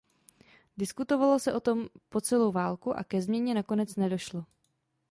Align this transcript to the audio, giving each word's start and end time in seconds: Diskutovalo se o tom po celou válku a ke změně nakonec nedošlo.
Diskutovalo 0.77 1.39
se 1.39 1.53
o 1.53 1.59
tom 1.59 1.89
po 2.09 2.21
celou 2.21 2.51
válku 2.51 2.93
a 2.97 3.03
ke 3.03 3.21
změně 3.21 3.53
nakonec 3.53 3.95
nedošlo. 3.95 4.45